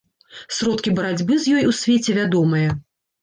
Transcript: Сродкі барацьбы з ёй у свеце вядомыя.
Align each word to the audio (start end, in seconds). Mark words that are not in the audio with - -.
Сродкі 0.59 0.93
барацьбы 0.99 1.37
з 1.43 1.53
ёй 1.57 1.67
у 1.71 1.75
свеце 1.81 2.17
вядомыя. 2.21 2.73